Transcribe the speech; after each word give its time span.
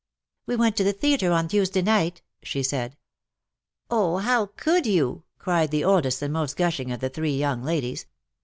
'^ 0.01 0.03
We 0.47 0.55
went 0.55 0.77
to 0.77 0.83
the 0.83 0.93
theatre 0.93 1.31
on 1.31 1.47
Tuesday 1.47 1.83
night/' 1.83 2.21
she 2.41 2.63
said. 2.63 2.93
^' 2.93 2.95
Oh, 3.91 4.17
how 4.17 4.47
could 4.57 4.87
you 4.87 5.13
V 5.13 5.21
cried 5.43 5.69
the 5.69 5.83
oldest 5.83 6.23
and 6.23 6.33
most 6.33 6.57
gushing 6.57 6.91
of 6.91 7.01
the 7.01 7.09
three 7.11 7.37
young 7.37 7.61
ladies. 7.61 8.07